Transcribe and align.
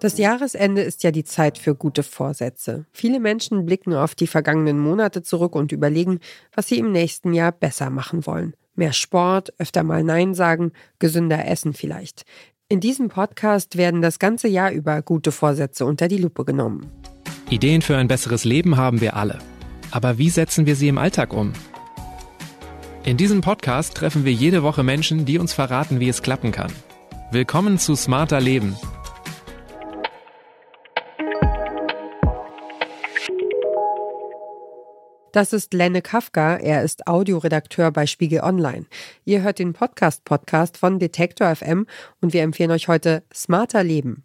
Das 0.00 0.16
Jahresende 0.16 0.82
ist 0.82 1.02
ja 1.02 1.10
die 1.10 1.24
Zeit 1.24 1.58
für 1.58 1.74
gute 1.74 2.04
Vorsätze. 2.04 2.86
Viele 2.92 3.18
Menschen 3.18 3.66
blicken 3.66 3.94
auf 3.94 4.14
die 4.14 4.28
vergangenen 4.28 4.78
Monate 4.78 5.24
zurück 5.24 5.56
und 5.56 5.72
überlegen, 5.72 6.20
was 6.54 6.68
sie 6.68 6.78
im 6.78 6.92
nächsten 6.92 7.32
Jahr 7.32 7.50
besser 7.50 7.90
machen 7.90 8.24
wollen. 8.24 8.54
Mehr 8.76 8.92
Sport, 8.92 9.52
öfter 9.58 9.82
mal 9.82 10.04
Nein 10.04 10.34
sagen, 10.34 10.70
gesünder 11.00 11.44
essen 11.48 11.72
vielleicht. 11.72 12.22
In 12.68 12.78
diesem 12.78 13.08
Podcast 13.08 13.76
werden 13.76 14.00
das 14.00 14.20
ganze 14.20 14.46
Jahr 14.46 14.70
über 14.70 15.02
gute 15.02 15.32
Vorsätze 15.32 15.84
unter 15.84 16.06
die 16.06 16.18
Lupe 16.18 16.44
genommen. 16.44 16.86
Ideen 17.50 17.82
für 17.82 17.96
ein 17.96 18.06
besseres 18.06 18.44
Leben 18.44 18.76
haben 18.76 19.00
wir 19.00 19.16
alle. 19.16 19.38
Aber 19.90 20.16
wie 20.16 20.30
setzen 20.30 20.66
wir 20.66 20.76
sie 20.76 20.86
im 20.86 20.98
Alltag 20.98 21.32
um? 21.32 21.54
In 23.02 23.16
diesem 23.16 23.40
Podcast 23.40 23.96
treffen 23.96 24.24
wir 24.24 24.32
jede 24.32 24.62
Woche 24.62 24.84
Menschen, 24.84 25.24
die 25.24 25.38
uns 25.38 25.54
verraten, 25.54 25.98
wie 25.98 26.08
es 26.08 26.22
klappen 26.22 26.52
kann. 26.52 26.70
Willkommen 27.32 27.78
zu 27.78 27.96
Smarter 27.96 28.40
Leben 28.40 28.76
Das 35.32 35.52
ist 35.52 35.74
Lenne 35.74 36.00
Kafka. 36.00 36.56
Er 36.56 36.82
ist 36.82 37.06
Audioredakteur 37.06 37.90
bei 37.90 38.06
Spiegel 38.06 38.40
Online. 38.40 38.86
Ihr 39.26 39.42
hört 39.42 39.58
den 39.58 39.74
Podcast-Podcast 39.74 40.78
von 40.78 40.98
Detektor 40.98 41.54
FM 41.54 41.86
und 42.22 42.32
wir 42.32 42.42
empfehlen 42.42 42.70
euch 42.70 42.88
heute 42.88 43.22
Smarter 43.34 43.84
Leben. 43.84 44.24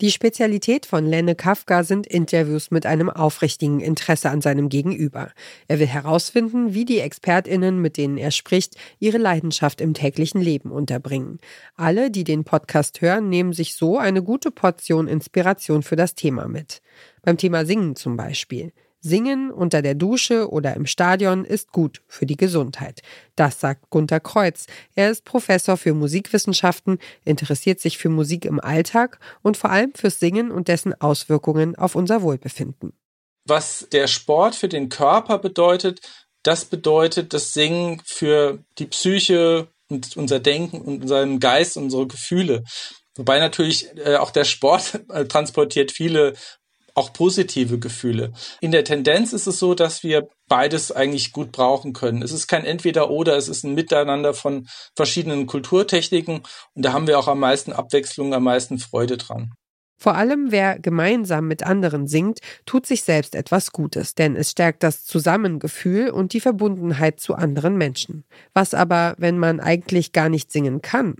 Die 0.00 0.10
Spezialität 0.10 0.86
von 0.86 1.06
Lenne 1.06 1.36
Kafka 1.36 1.84
sind 1.84 2.08
Interviews 2.08 2.72
mit 2.72 2.86
einem 2.86 3.08
aufrichtigen 3.08 3.78
Interesse 3.78 4.30
an 4.30 4.40
seinem 4.40 4.68
Gegenüber. 4.68 5.30
Er 5.68 5.78
will 5.78 5.86
herausfinden, 5.86 6.74
wie 6.74 6.86
die 6.86 7.00
ExpertInnen, 7.00 7.80
mit 7.80 7.96
denen 7.96 8.16
er 8.16 8.32
spricht, 8.32 8.76
ihre 8.98 9.18
Leidenschaft 9.18 9.80
im 9.80 9.94
täglichen 9.94 10.40
Leben 10.40 10.72
unterbringen. 10.72 11.38
Alle, 11.76 12.10
die 12.10 12.24
den 12.24 12.42
Podcast 12.42 13.00
hören, 13.00 13.28
nehmen 13.28 13.52
sich 13.52 13.76
so 13.76 13.98
eine 13.98 14.22
gute 14.24 14.50
Portion 14.50 15.06
Inspiration 15.06 15.82
für 15.82 15.96
das 15.96 16.14
Thema 16.16 16.48
mit. 16.48 16.80
Beim 17.22 17.36
Thema 17.36 17.64
Singen 17.64 17.94
zum 17.94 18.16
Beispiel. 18.16 18.72
Singen 19.00 19.50
unter 19.50 19.82
der 19.82 19.94
Dusche 19.94 20.50
oder 20.50 20.74
im 20.74 20.86
Stadion 20.86 21.44
ist 21.44 21.72
gut 21.72 22.02
für 22.06 22.26
die 22.26 22.36
Gesundheit. 22.36 23.00
Das 23.34 23.58
sagt 23.60 23.88
Gunter 23.90 24.20
Kreuz. 24.20 24.66
Er 24.94 25.10
ist 25.10 25.24
Professor 25.24 25.76
für 25.76 25.94
Musikwissenschaften, 25.94 26.98
interessiert 27.24 27.80
sich 27.80 27.98
für 27.98 28.10
Musik 28.10 28.44
im 28.44 28.60
Alltag 28.60 29.18
und 29.42 29.56
vor 29.56 29.70
allem 29.70 29.92
fürs 29.94 30.20
Singen 30.20 30.50
und 30.50 30.68
dessen 30.68 30.98
Auswirkungen 31.00 31.76
auf 31.76 31.94
unser 31.94 32.22
Wohlbefinden. 32.22 32.92
Was 33.46 33.88
der 33.90 34.06
Sport 34.06 34.54
für 34.54 34.68
den 34.68 34.90
Körper 34.90 35.38
bedeutet, 35.38 36.00
das 36.42 36.66
bedeutet 36.66 37.32
das 37.32 37.54
Singen 37.54 38.02
für 38.04 38.58
die 38.78 38.86
Psyche 38.86 39.68
und 39.88 40.16
unser 40.16 40.40
Denken 40.40 40.80
und 40.80 41.02
unseren 41.02 41.40
Geist, 41.40 41.76
unsere 41.76 42.06
Gefühle. 42.06 42.64
Wobei 43.16 43.38
natürlich 43.38 43.88
äh, 43.96 44.16
auch 44.16 44.30
der 44.30 44.44
Sport 44.44 45.00
äh, 45.08 45.24
transportiert 45.24 45.90
viele 45.90 46.34
auch 46.94 47.12
positive 47.12 47.78
Gefühle. 47.78 48.32
In 48.60 48.72
der 48.72 48.84
Tendenz 48.84 49.32
ist 49.32 49.46
es 49.46 49.58
so, 49.58 49.74
dass 49.74 50.02
wir 50.02 50.28
beides 50.48 50.92
eigentlich 50.92 51.32
gut 51.32 51.52
brauchen 51.52 51.92
können. 51.92 52.22
Es 52.22 52.32
ist 52.32 52.48
kein 52.48 52.64
Entweder-Oder, 52.64 53.36
es 53.36 53.48
ist 53.48 53.64
ein 53.64 53.74
Miteinander 53.74 54.34
von 54.34 54.68
verschiedenen 54.96 55.46
Kulturtechniken 55.46 56.42
und 56.74 56.84
da 56.84 56.92
haben 56.92 57.06
wir 57.06 57.18
auch 57.18 57.28
am 57.28 57.40
meisten 57.40 57.72
Abwechslung, 57.72 58.34
am 58.34 58.44
meisten 58.44 58.78
Freude 58.78 59.16
dran. 59.16 59.52
Vor 60.02 60.14
allem 60.14 60.50
wer 60.50 60.78
gemeinsam 60.78 61.46
mit 61.46 61.62
anderen 61.62 62.06
singt, 62.06 62.38
tut 62.64 62.86
sich 62.86 63.04
selbst 63.04 63.34
etwas 63.34 63.70
Gutes, 63.70 64.14
denn 64.14 64.34
es 64.34 64.50
stärkt 64.50 64.82
das 64.82 65.04
Zusammengefühl 65.04 66.08
und 66.08 66.32
die 66.32 66.40
Verbundenheit 66.40 67.20
zu 67.20 67.34
anderen 67.34 67.76
Menschen. 67.76 68.24
Was 68.54 68.72
aber, 68.72 69.14
wenn 69.18 69.38
man 69.38 69.60
eigentlich 69.60 70.12
gar 70.12 70.30
nicht 70.30 70.50
singen 70.50 70.80
kann? 70.80 71.16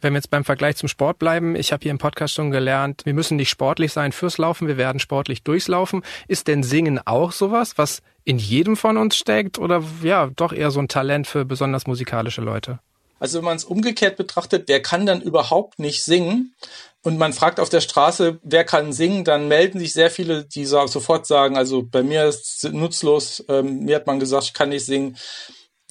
Wenn 0.00 0.12
wir 0.12 0.18
jetzt 0.18 0.30
beim 0.30 0.44
Vergleich 0.44 0.76
zum 0.76 0.88
Sport 0.88 1.18
bleiben, 1.18 1.56
ich 1.56 1.72
habe 1.72 1.82
hier 1.82 1.90
im 1.90 1.98
Podcast 1.98 2.34
schon 2.34 2.50
gelernt, 2.50 3.02
wir 3.04 3.14
müssen 3.14 3.36
nicht 3.36 3.50
sportlich 3.50 3.92
sein 3.92 4.12
fürs 4.12 4.38
Laufen, 4.38 4.68
wir 4.68 4.76
werden 4.76 4.98
sportlich 4.98 5.42
durchs 5.42 5.68
Laufen. 5.68 6.02
Ist 6.28 6.48
denn 6.48 6.62
Singen 6.62 7.00
auch 7.04 7.32
sowas, 7.32 7.78
was 7.78 8.02
in 8.24 8.38
jedem 8.38 8.76
von 8.76 8.96
uns 8.96 9.16
steckt 9.16 9.58
oder 9.58 9.82
ja, 10.02 10.30
doch 10.34 10.52
eher 10.52 10.70
so 10.70 10.80
ein 10.80 10.88
Talent 10.88 11.26
für 11.26 11.44
besonders 11.44 11.86
musikalische 11.86 12.40
Leute? 12.40 12.78
Also 13.22 13.38
wenn 13.38 13.44
man 13.44 13.56
es 13.56 13.64
umgekehrt 13.64 14.16
betrachtet, 14.16 14.64
wer 14.66 14.82
kann 14.82 15.06
dann 15.06 15.22
überhaupt 15.22 15.78
nicht 15.78 16.02
singen? 16.02 16.56
Und 17.04 17.18
man 17.18 17.32
fragt 17.32 17.60
auf 17.60 17.68
der 17.68 17.80
Straße, 17.80 18.40
wer 18.42 18.64
kann 18.64 18.92
singen, 18.92 19.24
dann 19.24 19.46
melden 19.46 19.78
sich 19.78 19.92
sehr 19.92 20.10
viele, 20.10 20.44
die 20.44 20.64
sofort 20.64 21.26
sagen, 21.26 21.56
also 21.56 21.84
bei 21.84 22.02
mir 22.02 22.24
ist 22.24 22.64
es 22.64 22.72
nutzlos, 22.72 23.44
ähm, 23.48 23.84
mir 23.84 23.96
hat 23.96 24.08
man 24.08 24.18
gesagt, 24.18 24.44
ich 24.44 24.54
kann 24.54 24.70
nicht 24.70 24.86
singen. 24.86 25.16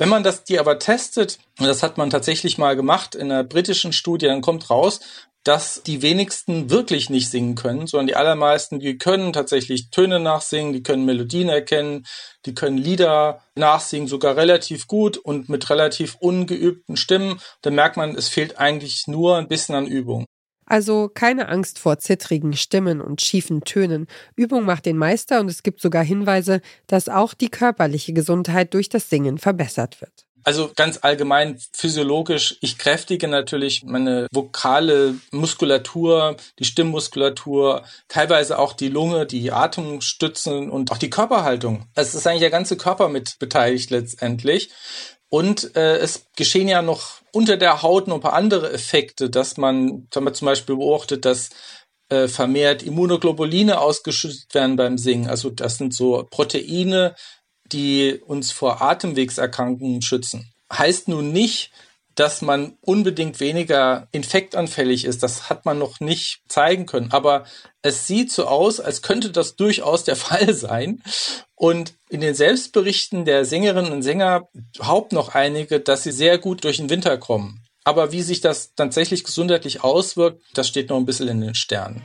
Wenn 0.01 0.09
man 0.09 0.23
das 0.23 0.43
die 0.43 0.57
aber 0.57 0.79
testet, 0.79 1.37
und 1.59 1.67
das 1.67 1.83
hat 1.83 1.99
man 1.99 2.09
tatsächlich 2.09 2.57
mal 2.57 2.75
gemacht 2.75 3.13
in 3.13 3.31
einer 3.31 3.43
britischen 3.43 3.93
Studie, 3.93 4.25
dann 4.25 4.41
kommt 4.41 4.71
raus, 4.71 4.99
dass 5.43 5.83
die 5.83 6.01
wenigsten 6.01 6.71
wirklich 6.71 7.11
nicht 7.11 7.29
singen 7.29 7.53
können, 7.53 7.85
sondern 7.85 8.07
die 8.07 8.15
allermeisten, 8.15 8.79
die 8.79 8.97
können 8.97 9.31
tatsächlich 9.31 9.91
Töne 9.91 10.19
nachsingen, 10.19 10.73
die 10.73 10.81
können 10.81 11.05
Melodien 11.05 11.49
erkennen, 11.49 12.07
die 12.47 12.55
können 12.55 12.79
Lieder 12.79 13.43
nachsingen, 13.53 14.07
sogar 14.07 14.37
relativ 14.37 14.87
gut 14.87 15.17
und 15.17 15.49
mit 15.49 15.69
relativ 15.69 16.15
ungeübten 16.19 16.97
Stimmen. 16.97 17.39
Da 17.61 17.69
merkt 17.69 17.95
man, 17.95 18.15
es 18.15 18.27
fehlt 18.27 18.57
eigentlich 18.57 19.05
nur 19.05 19.37
ein 19.37 19.47
bisschen 19.47 19.75
an 19.75 19.85
Übung. 19.85 20.25
Also 20.71 21.11
keine 21.13 21.49
Angst 21.49 21.79
vor 21.79 21.99
zittrigen 21.99 22.53
Stimmen 22.53 23.01
und 23.01 23.21
schiefen 23.21 23.65
Tönen. 23.65 24.07
Übung 24.37 24.63
macht 24.63 24.85
den 24.85 24.95
Meister 24.95 25.41
und 25.41 25.51
es 25.51 25.63
gibt 25.63 25.81
sogar 25.81 26.01
Hinweise, 26.01 26.61
dass 26.87 27.09
auch 27.09 27.33
die 27.33 27.49
körperliche 27.49 28.13
Gesundheit 28.13 28.73
durch 28.73 28.87
das 28.87 29.09
Singen 29.09 29.37
verbessert 29.37 29.99
wird. 29.99 30.13
Also 30.45 30.71
ganz 30.73 30.99
allgemein 31.01 31.59
physiologisch, 31.73 32.57
ich 32.61 32.77
kräftige 32.77 33.27
natürlich 33.27 33.83
meine 33.83 34.27
vokale 34.31 35.15
Muskulatur, 35.31 36.37
die 36.57 36.63
Stimmmuskulatur, 36.63 37.83
teilweise 38.07 38.57
auch 38.57 38.71
die 38.71 38.87
Lunge, 38.87 39.25
die 39.25 39.51
Atemstützen 39.51 40.71
und 40.71 40.89
auch 40.93 40.97
die 40.97 41.09
Körperhaltung. 41.09 41.85
Es 41.95 42.15
ist 42.15 42.25
eigentlich 42.25 42.39
der 42.39 42.49
ganze 42.49 42.77
Körper 42.77 43.09
mit 43.09 43.39
beteiligt 43.39 43.89
letztendlich. 43.89 44.71
Und 45.31 45.77
äh, 45.77 45.95
es 45.99 46.25
geschehen 46.35 46.67
ja 46.67 46.81
noch 46.81 47.21
unter 47.31 47.55
der 47.55 47.81
Haut 47.81 48.07
noch 48.07 48.15
ein 48.15 48.21
paar 48.21 48.33
andere 48.33 48.73
Effekte, 48.73 49.29
dass 49.29 49.55
man, 49.55 50.05
wenn 50.11 50.25
man 50.25 50.33
zum 50.33 50.45
Beispiel 50.45 50.75
beobachtet, 50.75 51.23
dass 51.23 51.51
äh, 52.09 52.27
vermehrt 52.27 52.83
Immunoglobuline 52.83 53.79
ausgeschüttet 53.79 54.53
werden 54.53 54.75
beim 54.75 54.97
Singen. 54.97 55.29
Also 55.29 55.49
das 55.49 55.77
sind 55.77 55.93
so 55.93 56.27
Proteine, 56.29 57.15
die 57.71 58.19
uns 58.25 58.51
vor 58.51 58.81
Atemwegserkrankungen 58.81 60.01
schützen. 60.01 60.51
Heißt 60.69 61.07
nun 61.07 61.31
nicht, 61.31 61.71
dass 62.15 62.41
man 62.41 62.77
unbedingt 62.81 63.39
weniger 63.39 64.09
infektanfällig 64.11 65.05
ist. 65.05 65.23
Das 65.23 65.49
hat 65.49 65.63
man 65.65 65.79
noch 65.79 66.01
nicht 66.01 66.41
zeigen 66.49 66.85
können. 66.85 67.13
Aber 67.13 67.45
es 67.81 68.05
sieht 68.05 68.33
so 68.33 68.47
aus, 68.47 68.81
als 68.81 69.01
könnte 69.01 69.31
das 69.31 69.55
durchaus 69.55 70.03
der 70.03 70.15
Fall 70.17 70.53
sein. 70.53 71.01
Und 71.61 71.93
in 72.09 72.21
den 72.21 72.33
Selbstberichten 72.33 73.23
der 73.23 73.45
Sängerinnen 73.45 73.91
und 73.91 74.01
Sänger 74.01 74.49
behaupten 74.75 75.13
noch 75.13 75.35
einige, 75.35 75.79
dass 75.79 76.01
sie 76.01 76.11
sehr 76.11 76.39
gut 76.39 76.63
durch 76.63 76.77
den 76.77 76.89
Winter 76.89 77.19
kommen. 77.19 77.63
Aber 77.83 78.11
wie 78.11 78.23
sich 78.23 78.41
das 78.41 78.73
tatsächlich 78.73 79.23
gesundheitlich 79.23 79.83
auswirkt, 79.83 80.41
das 80.55 80.67
steht 80.67 80.89
noch 80.89 80.97
ein 80.97 81.05
bisschen 81.05 81.27
in 81.27 81.39
den 81.39 81.53
Sternen. 81.53 82.01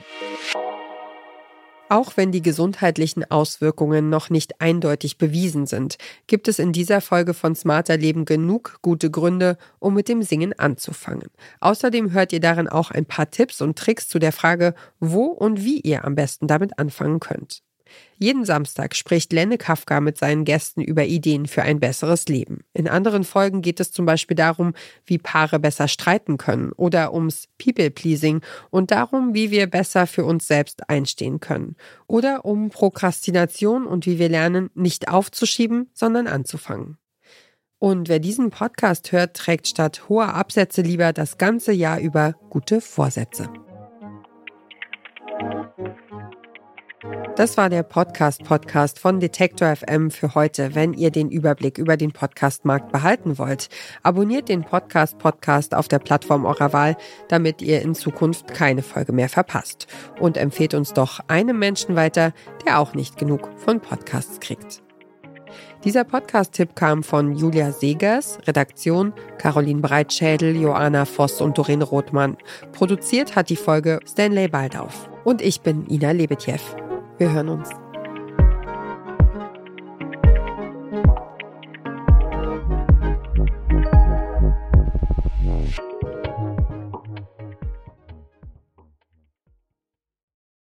Auch 1.88 2.18
wenn 2.18 2.32
die 2.32 2.42
gesundheitlichen 2.42 3.30
Auswirkungen 3.30 4.10
noch 4.10 4.28
nicht 4.28 4.60
eindeutig 4.60 5.16
bewiesen 5.16 5.64
sind, 5.66 5.96
gibt 6.26 6.48
es 6.48 6.58
in 6.58 6.74
dieser 6.74 7.00
Folge 7.00 7.32
von 7.32 7.54
Smarter 7.54 7.96
Leben 7.96 8.26
genug 8.26 8.80
gute 8.82 9.10
Gründe, 9.10 9.56
um 9.78 9.94
mit 9.94 10.10
dem 10.10 10.20
Singen 10.20 10.52
anzufangen. 10.58 11.30
Außerdem 11.60 12.12
hört 12.12 12.34
ihr 12.34 12.40
darin 12.40 12.68
auch 12.68 12.90
ein 12.90 13.06
paar 13.06 13.30
Tipps 13.30 13.62
und 13.62 13.78
Tricks 13.78 14.06
zu 14.06 14.18
der 14.18 14.32
Frage, 14.32 14.74
wo 15.00 15.24
und 15.28 15.64
wie 15.64 15.80
ihr 15.80 16.04
am 16.04 16.14
besten 16.14 16.46
damit 16.46 16.78
anfangen 16.78 17.20
könnt. 17.20 17.62
Jeden 18.18 18.44
Samstag 18.44 18.94
spricht 18.94 19.32
Lenne 19.32 19.58
Kafka 19.58 20.00
mit 20.00 20.18
seinen 20.18 20.44
Gästen 20.44 20.80
über 20.80 21.04
Ideen 21.04 21.46
für 21.46 21.62
ein 21.62 21.80
besseres 21.80 22.26
Leben. 22.28 22.64
In 22.72 22.88
anderen 22.88 23.24
Folgen 23.24 23.62
geht 23.62 23.80
es 23.80 23.92
zum 23.92 24.06
Beispiel 24.06 24.36
darum, 24.36 24.72
wie 25.04 25.18
Paare 25.18 25.58
besser 25.58 25.88
streiten 25.88 26.38
können 26.38 26.72
oder 26.72 27.12
ums 27.12 27.48
People-Pleasing 27.58 28.40
und 28.70 28.90
darum, 28.90 29.34
wie 29.34 29.50
wir 29.50 29.66
besser 29.66 30.06
für 30.06 30.24
uns 30.24 30.46
selbst 30.46 30.88
einstehen 30.88 31.40
können. 31.40 31.76
Oder 32.06 32.44
um 32.44 32.70
Prokrastination 32.70 33.86
und 33.86 34.06
wie 34.06 34.18
wir 34.18 34.28
lernen, 34.28 34.70
nicht 34.74 35.08
aufzuschieben, 35.08 35.90
sondern 35.92 36.26
anzufangen. 36.26 36.98
Und 37.78 38.08
wer 38.08 38.18
diesen 38.18 38.50
Podcast 38.50 39.12
hört, 39.12 39.36
trägt 39.36 39.68
statt 39.68 40.08
hoher 40.08 40.34
Absätze 40.34 40.80
lieber 40.80 41.12
das 41.12 41.36
ganze 41.36 41.72
Jahr 41.72 42.00
über 42.00 42.34
gute 42.48 42.80
Vorsätze. 42.80 43.50
Das 47.36 47.58
war 47.58 47.68
der 47.68 47.82
Podcast-Podcast 47.82 48.98
von 48.98 49.20
Detektor 49.20 49.76
FM 49.76 50.10
für 50.10 50.34
heute. 50.34 50.74
Wenn 50.74 50.94
ihr 50.94 51.10
den 51.10 51.30
Überblick 51.30 51.76
über 51.76 51.98
den 51.98 52.10
Podcastmarkt 52.10 52.92
behalten 52.92 53.36
wollt, 53.36 53.68
abonniert 54.02 54.48
den 54.48 54.64
Podcast-Podcast 54.64 55.74
auf 55.74 55.86
der 55.86 55.98
Plattform 55.98 56.46
eurer 56.46 56.72
Wahl, 56.72 56.96
damit 57.28 57.60
ihr 57.60 57.82
in 57.82 57.94
Zukunft 57.94 58.54
keine 58.54 58.80
Folge 58.80 59.12
mehr 59.12 59.28
verpasst. 59.28 59.86
Und 60.18 60.38
empfehlt 60.38 60.72
uns 60.72 60.94
doch 60.94 61.20
einem 61.28 61.58
Menschen 61.58 61.94
weiter, 61.94 62.32
der 62.64 62.78
auch 62.78 62.94
nicht 62.94 63.18
genug 63.18 63.50
von 63.58 63.80
Podcasts 63.80 64.40
kriegt. 64.40 64.82
Dieser 65.84 66.04
Podcast-Tipp 66.04 66.74
kam 66.74 67.02
von 67.02 67.36
Julia 67.36 67.70
Segers, 67.70 68.38
Redaktion 68.46 69.12
Caroline 69.36 69.82
Breitschädel, 69.82 70.56
Joanna 70.56 71.04
Voss 71.04 71.42
und 71.42 71.58
Doreen 71.58 71.82
Rothmann. 71.82 72.38
Produziert 72.72 73.36
hat 73.36 73.50
die 73.50 73.56
Folge 73.56 74.00
Stanley 74.08 74.48
Baldauf. 74.48 75.10
Und 75.24 75.42
ich 75.42 75.60
bin 75.60 75.86
Ina 75.90 76.12
Lebetjew. 76.12 76.85
Wir 77.18 77.32
hören 77.32 77.48
uns. 77.48 77.85